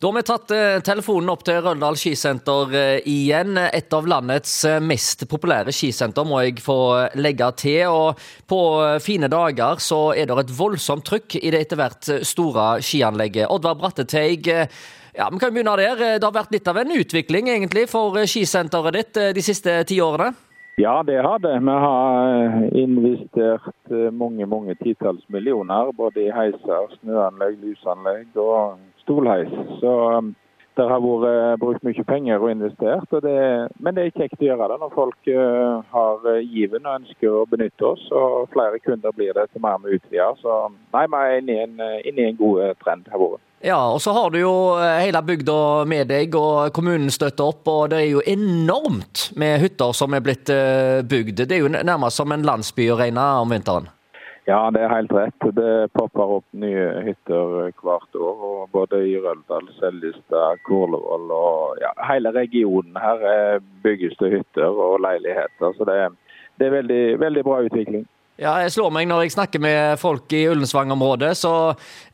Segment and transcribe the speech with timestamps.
[0.00, 3.58] Da har vi tatt eh, telefonen opp til Røldal skisenter eh, igjen.
[3.58, 6.76] Et av landets eh, mest populære skisenter, må jeg få
[7.18, 7.90] legge til.
[7.90, 8.60] Og på
[9.02, 13.50] fine dager så er det et voldsomt trykk i det etter hvert store skianlegget.
[13.50, 16.04] Oddvar Bratteteig, ja, vi kan begynne der.
[16.22, 20.30] Det har vært litt av en utvikling egentlig for skisenteret ditt de siste ti årene?
[20.78, 21.56] Ja, det har det.
[21.58, 28.78] Vi har investert mange mange titalls millioner, både i heiser, snøanlegg, lysanlegg og
[29.08, 29.56] stolheis.
[29.80, 30.34] Så um,
[30.78, 33.10] det har vært eh, brukt mye penger og investert.
[33.10, 33.38] Og det,
[33.82, 37.40] men det er kjekt å gjøre det når folk eh, har eh, given og ønsker
[37.40, 38.04] å benytte oss.
[38.14, 40.38] Og flere kunder blir det til mer vi utvider.
[40.38, 40.60] Så
[40.94, 43.10] nei, vi er inne i en, inne en god trend.
[43.10, 43.44] har vært.
[43.66, 45.58] Ja, og så har du jo hele bygda
[45.90, 47.66] med deg, og kommunen støtter opp.
[47.66, 50.54] Og det er jo enormt med hytter som er blitt
[51.10, 51.42] bygd.
[51.42, 53.90] Det er jo nærmest som en landsby å regne om vinteren.
[54.48, 55.44] Ja, det er helt rett.
[55.56, 58.38] Det popper opp nye hytter hvert år.
[58.50, 64.72] og Både i Røldal, Seljestad, Korlevoll og ja, hele regionen her er bygges det hytter
[64.72, 65.74] og leiligheter.
[65.76, 65.98] Så det,
[66.56, 68.06] det er veldig, veldig bra utvikling.
[68.38, 71.52] Ja, jeg slår meg Når jeg snakker med folk i Ullensvang-området, så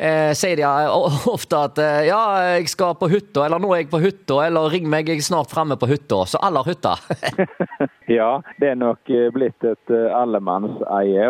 [0.00, 2.20] eh, sier de eh, ofte at eh, ja,
[2.56, 5.26] jeg skal på hytta, eller nå er jeg på hytta, eller ring meg, jeg er
[5.26, 6.22] snart framme på hytta.
[6.24, 6.96] Så alle har hytta.
[8.04, 11.28] Ja, det er nok eh, blitt et allemannseie.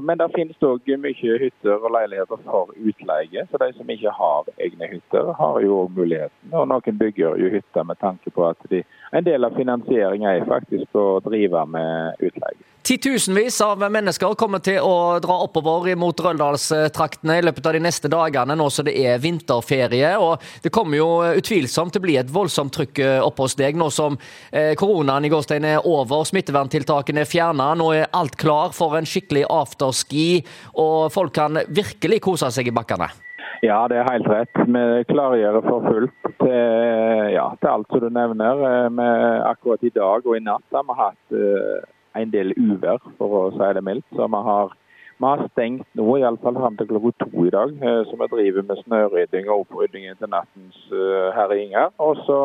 [0.00, 3.44] Men det finnes òg mye hytter og leiligheter for utleie.
[3.50, 6.54] Så de som ikke har egne hytter, har jo òg muligheten.
[6.56, 8.80] Og noen bygger jo hytter med tanke på at de,
[9.12, 12.67] en del av finansieringen er faktisk å drive med utleie.
[12.88, 18.08] Titusenvis av mennesker kommer til å dra oppover mot Røldalstraktene i løpet av de neste
[18.08, 20.14] dagene, nå som det er vinterferie.
[20.16, 23.76] og Det kommer jo utvilsomt til å bli et voldsomt trykk eh, oppe hos deg,
[23.76, 27.74] nå som eh, koronaen i gårsdagen er over, smitteverntiltakene er fjerna.
[27.76, 30.40] Nå er alt klar for en skikkelig afterski,
[30.80, 33.10] og folk kan virkelig kose seg i bakkene.
[33.68, 34.64] Ja, det er helt rett.
[34.64, 36.56] Vi klargjør for fullt til,
[37.36, 38.64] ja, til alt som du nevner.
[38.72, 43.00] Eh, Med akkurat i dag og i natt har vi hatt eh, en del uvær,
[43.18, 44.06] for å si det mildt.
[44.16, 44.72] Så vi har,
[45.18, 47.74] vi har stengt nå, iallfall fram til klokka to i dag.
[47.82, 51.92] eh, Så vi driver med snørydding og opprydding til nattens eh, herjinger.
[51.98, 52.40] Og så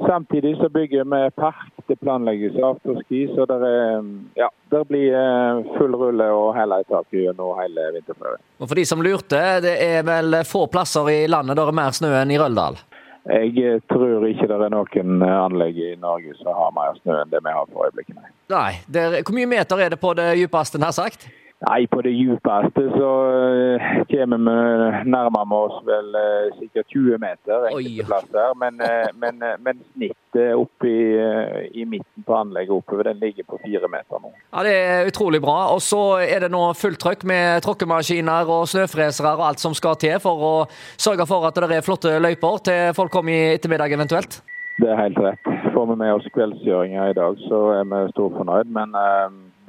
[0.00, 5.60] Samtidig så bygger vi park, det planlegges afterski, så det, er, ja, det blir eh,
[5.76, 8.40] full rulle og hele taket gjennom hele vinterferien.
[8.60, 11.80] Og for de som lurte, det er vel få plasser i landet der det er
[11.82, 12.80] mer snø enn i Røldal?
[13.28, 17.18] Jeg eh, tror ikke det er noen eh, anlegg i Norge som har mer snø
[17.20, 18.16] enn det vi har for øyeblikket.
[18.50, 18.72] Nei.
[18.88, 21.28] Der, hvor mye meter er det på det dypeste, nær sagt?
[21.60, 27.66] Nei, på det djupeste så eh, kommer vi nærmere oss vel eh, sikkert 20 meter
[27.68, 28.54] enkelte plasser.
[28.62, 31.02] Men, eh, men, men snittet oppe i,
[31.82, 34.32] i midten på anlegget oppover, den ligger på fire meter nå.
[34.54, 35.58] Ja, Det er utrolig bra.
[35.74, 40.00] Og så er det nå fullt trøkk med tråkkemaskiner og snøfresere og alt som skal
[40.00, 40.54] til for å
[40.96, 44.40] sørge for at det er flotte løyper til folk kommer i ettermiddag eventuelt.
[44.80, 45.54] Det er helt rett.
[45.76, 48.72] Får vi med oss kveldskjøringa i dag, så er vi stor fornøyd.
[48.72, 48.96] Men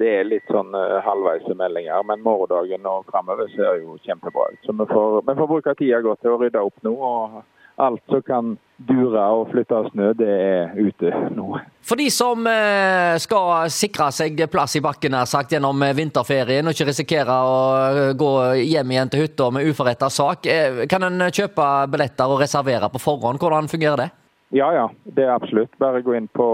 [0.02, 2.02] det er litt sånn eh, halvveise meldinger.
[2.08, 4.60] Men morgendagen og framover ser jo kjempebra ut.
[4.66, 6.96] Så vi får, vi får bruke tida godt til å rydde opp nå.
[6.98, 7.42] og
[7.80, 8.48] Alt som kan
[8.84, 11.56] dure og flytte snø, det er ute nå.
[11.88, 16.68] For de som eh, skal sikre seg plass i bakken her, sagt, gjennom eh, vinterferien
[16.68, 20.50] og ikke risikere å gå hjem igjen til hytta med uforretta sak,
[20.90, 23.40] kan en kjøpe billetter og reservere på forhånd?
[23.40, 24.10] Hvordan fungerer det?
[24.52, 25.72] Ja, ja, det er absolutt.
[25.80, 26.46] Bare gå inn på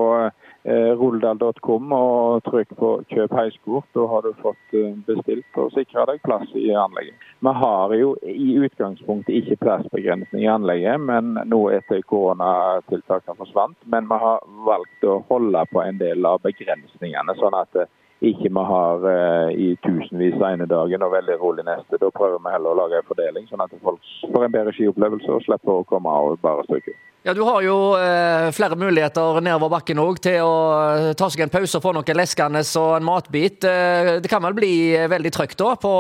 [0.68, 3.88] eh, roldal.com og trykk på 'kjøp heiskort'.
[3.96, 7.14] Da har du fått eh, bestilt og sikra deg plass i anlegget.
[7.40, 13.78] Vi har jo i utgangspunktet ikke plassbegrensning i anlegget, men nå etter koronatiltakene forsvant.
[13.86, 17.90] Men vi har valgt å holde på en del av begrensningene, sånn at eh,
[18.20, 22.00] ikke vi har eh, i tusenvis ene dagen og veldig rolig neste.
[22.02, 24.00] Da prøver vi heller å lage en fordeling, sånn at folk
[24.32, 26.96] får en bedre skiopplevelse og slipper å komme og bare stryke.
[27.26, 30.56] Ja, Du har jo eh, flere muligheter nedover bakken òg til å
[30.94, 33.66] eh, ta seg en pause og få noe leskende og en matbit.
[33.68, 34.72] Eh, det kan vel bli
[35.10, 35.94] veldig trøkt da på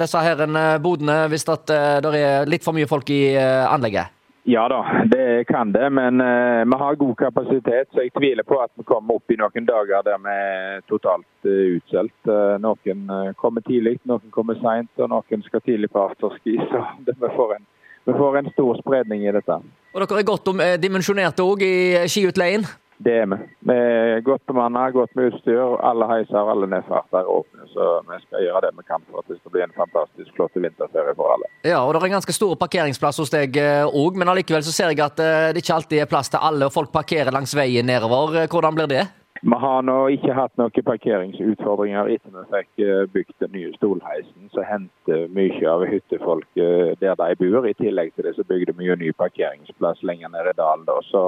[0.00, 0.44] disse her
[0.80, 4.21] bodene hvis det er litt for mye folk i anlegget?
[4.44, 8.58] Ja da, det kan det, men uh, vi har god kapasitet, så jeg tviler på
[8.58, 12.18] at vi kommer opp i noen dager der vi er totalt uh, utsolgt.
[12.26, 13.06] Uh, noen
[13.38, 16.56] kommer tidlig, noen kommer seint, og noen skal tidlig på afterski.
[16.72, 17.68] Så det, vi, får en,
[18.10, 19.60] vi får en stor spredning i dette.
[19.94, 20.50] Og dere er godt
[20.82, 21.74] dimensjonerte òg i
[22.10, 22.66] skiutleien?
[23.04, 23.38] Det er vi.
[23.68, 25.76] Vi er godt bemanna, godt med utstyr.
[25.82, 27.66] Alle heiser, alle nedfarter er åpne.
[27.72, 30.54] Så vi skal gjøre det vi kan for at det skal bli en fantastisk flott
[30.54, 31.48] vinterferie for alle.
[31.66, 33.58] Ja, og det er en ganske stor parkeringsplass hos deg
[33.88, 36.68] òg, men allikevel så ser jeg at eh, det ikke alltid er plass til alle,
[36.68, 38.42] og folk parkerer langs veien nedover.
[38.42, 39.04] Eh, Hvordan blir det?
[39.42, 44.50] Vi har nå ikke hatt noen parkeringsutfordringer etter vi fikk eh, bygd den nye stolheisen,
[44.54, 47.66] som henter mye av hyttefolket der de bor.
[47.66, 50.86] I tillegg til det så bygde vi jo ny parkeringsplass lenger ned i dalen.
[50.86, 51.24] da, så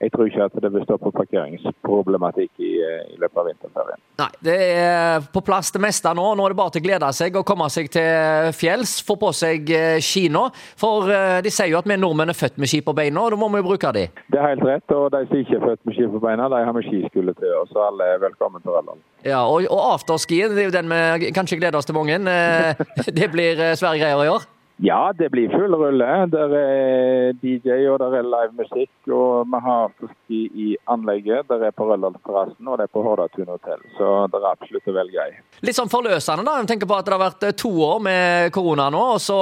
[0.00, 4.00] jeg tror ikke at det vil stå på parkeringsproblematikk i, eh, i løpet av vinterferien.
[4.20, 6.26] Nei, det er på plass det meste nå.
[6.36, 8.98] Nå er det bare til å glede seg og komme seg til fjells.
[9.06, 10.44] Få på seg eh, ski nå.
[10.76, 13.32] For eh, de sier jo at vi nordmenn er født med ski på beina, og
[13.32, 14.04] da må vi jo bruke de.
[14.32, 14.96] Det er helt rett.
[14.96, 17.54] Og de som ikke er født med ski på beina, de har vi skiskole til.
[17.72, 19.00] Så alle er velkommen til Rødland.
[19.24, 22.20] Ja, og, og afterskien, det er jo den vi kanskje gleder oss til mange.
[23.16, 24.44] Det blir svære greier i år?
[24.84, 26.06] Ja, det blir full rulle.
[26.28, 28.92] Der er DJ og der er live musikk.
[29.08, 31.48] Og vi har ski i anlegget.
[31.48, 33.80] Der er på Røldalsterrassen og det er på Hordatun hotell.
[33.96, 35.38] Så det er absolutt å velge i.
[35.64, 36.58] Litt sånn forløsende, da.
[36.60, 39.40] Jeg tenker på at det har vært eh, to år med korona nå, og så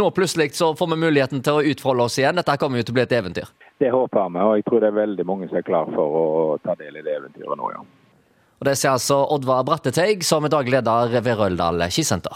[0.00, 2.40] nå plutselig så får vi muligheten til å utfolde oss igjen.
[2.40, 3.52] Dette kommer jo til å bli et eventyr.
[3.80, 6.26] Det håper vi, og jeg tror det er veldig mange som er klar for å
[6.64, 7.84] ta del i det eventyret nå, ja.
[8.60, 12.34] Og Det sier altså Oddvar Bratteteig, som er daglig leder ved Røldal skisenter.